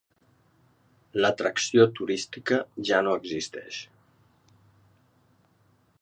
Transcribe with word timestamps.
L"atracció 1.19 1.85
turística 1.99 2.59
ja 2.91 3.03
no 3.09 3.15
existeix. 3.21 3.85